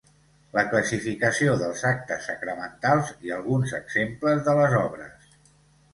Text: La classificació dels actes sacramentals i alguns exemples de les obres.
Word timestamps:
La 0.57 0.61
classificació 0.71 1.53
dels 1.59 1.83
actes 1.91 2.25
sacramentals 2.29 3.13
i 3.29 3.35
alguns 3.39 3.75
exemples 3.81 4.45
de 4.49 4.57
les 4.61 4.79
obres. 4.85 5.33